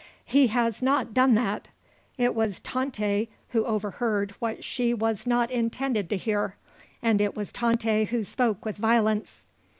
"He 0.25 0.47
has 0.47 0.81
not 0.81 1.13
done 1.13 1.35
that. 1.35 1.69
It 2.17 2.33
was 2.33 2.59
Tante 2.59 3.29
who 3.49 3.63
overheard 3.65 4.31
what 4.39 4.63
she 4.63 4.95
was 4.95 5.27
not 5.27 5.51
intended 5.51 6.09
to 6.09 6.17
hear. 6.17 6.55
And 7.03 7.21
it 7.21 7.35
was 7.35 7.51
Tante 7.51 8.05
who 8.05 8.23
spoke 8.23 8.65
with 8.65 8.77
violence." 8.77 9.45